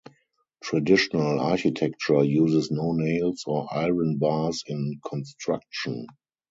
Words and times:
Traditional 0.63 1.39
architecture 1.39 2.23
uses 2.23 2.71
no 2.71 2.93
nails 2.93 3.43
or 3.45 3.67
iron 3.71 4.17
bars 4.17 4.63
in 4.65 4.99
construction. 5.07 6.07